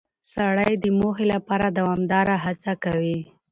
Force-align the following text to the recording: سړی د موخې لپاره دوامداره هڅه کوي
سړی 0.33 0.71
د 0.83 0.85
موخې 0.99 1.25
لپاره 1.33 1.65
دوامداره 1.77 2.33
هڅه 2.45 2.73
کوي 2.83 3.19